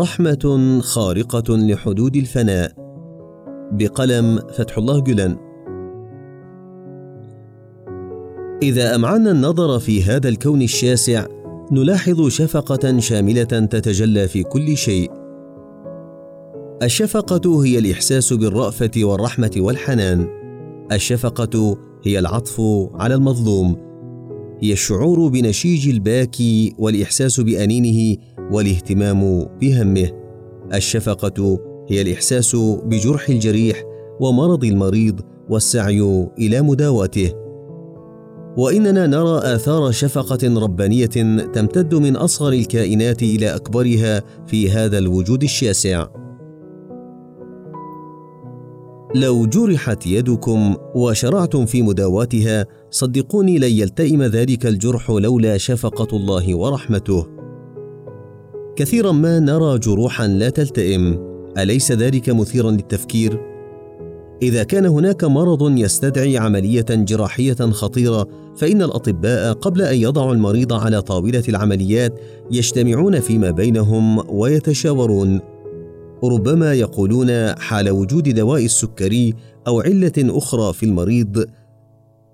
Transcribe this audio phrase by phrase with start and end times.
[0.00, 2.72] رحمة خارقة لحدود الفناء
[3.72, 5.36] بقلم فتح الله جلن
[8.62, 11.26] إذا أمعنا النظر في هذا الكون الشاسع
[11.72, 15.10] نلاحظ شفقة شاملة تتجلى في كل شيء.
[16.82, 20.28] الشفقة هي الإحساس بالرأفة والرحمة والحنان.
[20.92, 22.60] الشفقة هي العطف
[22.94, 23.76] على المظلوم.
[24.60, 28.16] هي الشعور بنشيج الباكي والإحساس بأنينه
[28.52, 30.10] والاهتمام بهمه.
[30.74, 33.82] الشفقة هي الإحساس بجرح الجريح
[34.20, 37.32] ومرض المريض والسعي إلى مداواته.
[38.56, 41.06] وإننا نرى آثار شفقة ربانية
[41.52, 46.06] تمتد من أصغر الكائنات إلى أكبرها في هذا الوجود الشاسع
[49.14, 57.35] لو جرحت يدكم وشرعتم في مداواتها صدقوني لن يلتئم ذلك الجرح لولا شفقة الله ورحمته
[58.76, 61.18] كثيرا ما نرى جروحا لا تلتئم.
[61.58, 63.40] أليس ذلك مثيرا للتفكير؟
[64.42, 71.02] إذا كان هناك مرض يستدعي عملية جراحية خطيرة فإن الأطباء قبل أن يضعوا المريض على
[71.02, 75.40] طاولة العمليات يجتمعون فيما بينهم ويتشاورون.
[76.24, 79.34] ربما يقولون حال وجود دواء السكري
[79.66, 81.44] أو علة أخرى في المريض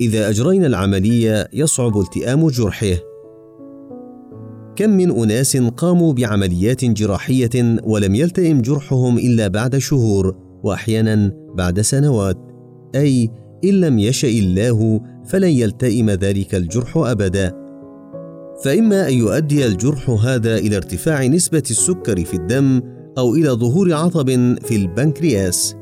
[0.00, 2.96] إذا أجرينا العملية يصعب التئام جرحه.
[4.76, 12.38] كم من أناس قاموا بعمليات جراحية ولم يلتئم جرحهم إلا بعد شهور وأحيانا بعد سنوات.
[12.94, 13.30] أي
[13.64, 17.52] إن لم يشأ الله فلن يلتئم ذلك الجرح أبدا.
[18.64, 22.82] فإما أن يؤدي الجرح هذا إلى ارتفاع نسبة السكر في الدم
[23.18, 24.28] أو إلى ظهور عطب
[24.62, 25.74] في البنكرياس.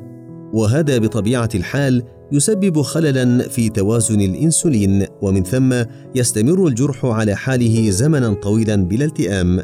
[0.55, 2.03] وهذا بطبيعة الحال
[2.33, 5.75] يسبب خللا في توازن الإنسولين ومن ثم
[6.15, 9.61] يستمر الجرح على حاله زمنا طويلا بلا التئام.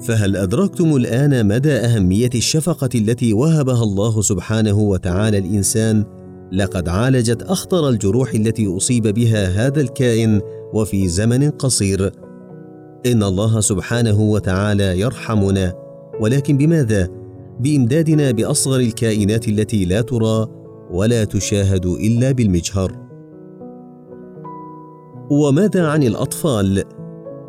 [0.00, 6.04] فهل أدركتم الآن مدى أهمية الشفقة التي وهبها الله سبحانه وتعالى الإنسان؟
[6.52, 10.40] لقد عالجت أخطر الجروح التي أصيب بها هذا الكائن
[10.74, 12.10] وفي زمن قصير.
[13.06, 15.74] إن الله سبحانه وتعالى يرحمنا
[16.20, 17.08] ولكن بماذا؟
[17.60, 20.46] بإمدادنا بأصغر الكائنات التي لا ترى
[20.90, 23.06] ولا تشاهد إلا بالمجهر.
[25.30, 26.84] وماذا عن الأطفال؟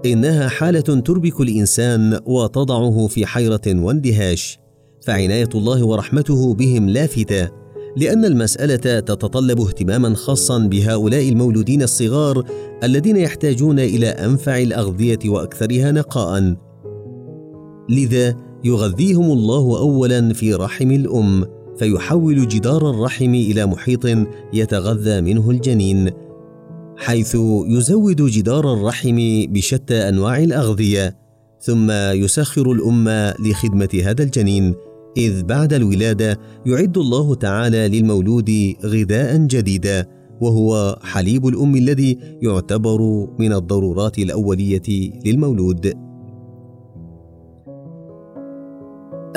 [0.06, 4.60] إنها حالة تربك الإنسان وتضعه في حيرة واندهاش
[5.02, 7.50] فعناية الله ورحمته بهم لافتة
[7.98, 12.44] لأن المسألة تتطلب اهتماما خاصا بهؤلاء المولودين الصغار
[12.84, 16.56] الذين يحتاجون إلى أنفع الأغذية وأكثرها نقاء.
[17.90, 21.46] لذا يغذيهم الله اولا في رحم الأم
[21.80, 24.06] فيحول جدار الرحم إلى محيط
[24.54, 26.10] يتغذى منه الجنين
[26.98, 27.38] حيث
[27.68, 31.18] يزود جدار الرحم بشتى أنواع الأغذية
[31.62, 34.76] ثم يسخر الأم لخدمة هذا الجنين
[35.18, 40.06] إذ بعد الولادة يعد الله تعالى للمولود غذاء جديدا
[40.42, 46.07] وهو حليب الأم الذي يعتبر من الضرورات الأولية للمولود.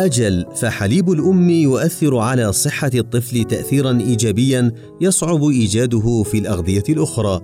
[0.05, 7.41] أجل فحليب الأم يؤثر على صحة الطفل تاثيرا ايجابيا يصعب إيجاده في الأغذية الأخرى.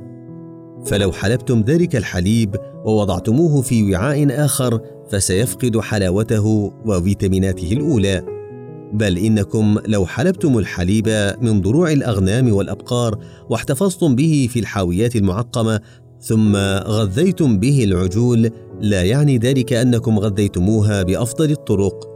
[0.87, 4.81] فلو حلبتم ذلك الحليب ووضعتموه في وعاء آخر
[5.11, 8.23] فسيفقد حلاوته وفيتاميناته الأولى.
[8.93, 13.19] بل إنكم لو حلبتم الحليب من ضروع الأغنام والأبقار
[13.51, 15.81] واحتفظتم به في الحاويات المعقمة
[16.21, 16.57] ثم
[16.87, 18.51] غذيتم به العجول
[18.81, 22.16] لا يعني ذلك أنكم غذيتموها بأفضل الطرق.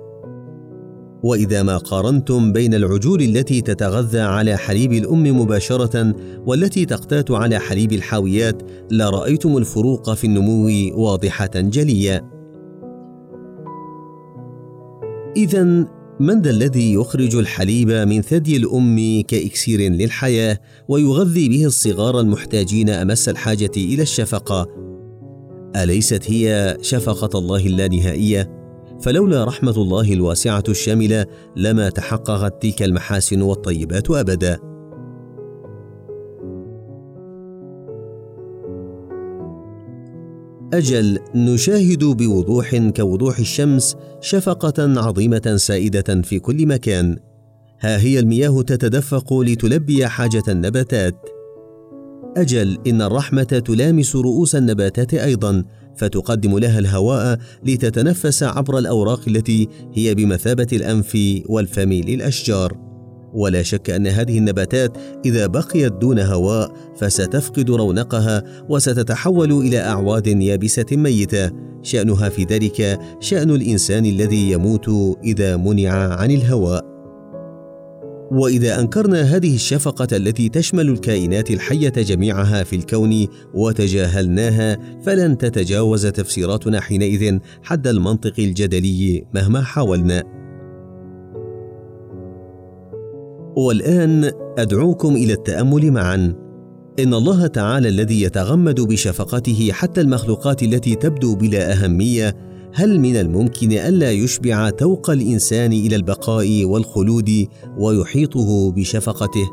[1.22, 6.14] وإذا ما قارنتم بين العجول التي تتغذى على حليب الأم مباشرة
[6.46, 12.30] والتي تقتات على حليب الحاويات لرايتم الفروق في النمو واضحة جلية.
[15.36, 15.64] اذا
[16.20, 20.58] من ذا الذي يخرج الحليب من ثدي الأم كإكسير للحياة
[20.88, 24.66] ويغذي به الصغار المحتاجين أمس الحاجة إلى الشفقة؟
[25.76, 28.59] أليست هي شفقة الله اللانهائية؟
[29.02, 31.26] فلولا رحمة الله الواسعة الشاملة
[31.56, 34.58] لما تحققت تلك المحاسن والطيبات أبدا.
[40.72, 47.16] أجل نشاهد بوضوح كوضوح الشمس شفقة عظيمة سائدة في كل مكان.
[47.80, 51.39] ها هي المياه تتدفق لتلبي حاجة النباتات.
[52.36, 55.64] أجل إن الرحمة تلامس رؤوس النباتات أيضا
[55.96, 62.90] فتقدم لها الهواء لتتنفس عبر الأوراق التي هي بمثابة الأنف والفم للأشجار.
[63.34, 70.86] ولا شك أن هذه النباتات إذا بقيت دون هواء فستفقد رونقها وستتحول إلى أعواد يابسة
[70.92, 71.50] ميتة.
[71.82, 76.89] شأنها في ذلك شأن الإنسان الذي يموت إذا منع عن الهواء.
[78.30, 86.80] وإذا أنكرنا هذه الشفقة التي تشمل الكائنات الحية جميعها في الكون وتجاهلناها فلن تتجاوز تفسيراتنا
[86.80, 90.24] حينئذ حد المنطق الجدلي مهما حاولنا.
[93.56, 96.34] والآن أدعوكم إلى التأمل معا.
[96.98, 103.72] إن الله تعالى الذي يتغمد بشفقته حتى المخلوقات التي تبدو بلا أهمية هل من الممكن
[103.72, 107.46] ألا يشبع توق الإنسان إلى البقاء والخلود
[107.78, 109.50] ويحيطه بشفقته؟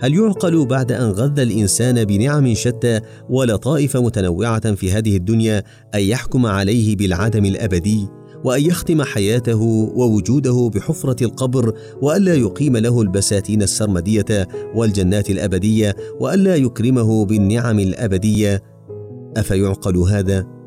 [0.00, 3.00] هل يعقل بعد أن غذى الإنسان بنعم شتى
[3.30, 5.62] ولطائف متنوعة في هذه الدنيا
[5.94, 8.08] أن يحكم عليه بالعدم الأبدي
[8.44, 9.62] وأن يختم حياته
[9.96, 11.72] ووجوده بحفرة القبر
[12.02, 18.62] والا يقيم له البساتين السرمدية والجنات الأبدية والا يكرمه بالنعم الأبدية؟
[19.36, 20.57] أفيعقل هذا؟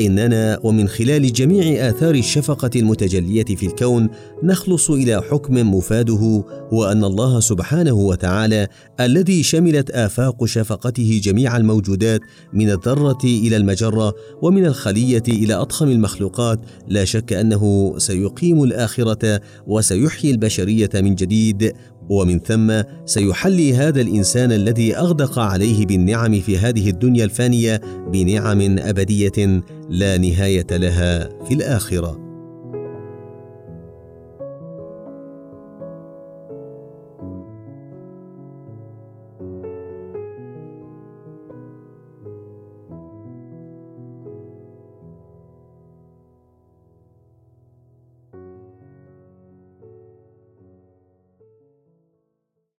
[0.00, 4.08] إننا ومن خلال جميع آثار الشفقة المتجلية في الكون
[4.42, 8.68] نخلص إلى حكم مفاده هو ان الله سبحانه وتعالى
[9.00, 12.20] الذي شملت آفاق شفقته جميع الموجودات
[12.52, 20.30] من الذرة إلى المجرة ومن الخلية إلى أضخم المخلوقات لا شك أنه سيقيم الآخرة وسيحيي
[20.30, 21.72] البشرية من جديد
[22.08, 27.80] ومن ثم سيحلي هذا الإنسان الذي أغدق عليه بالنعم في هذه الدنيا الفانية
[28.12, 32.23] بنعم أبدية لا نهاية لها في الآخرة.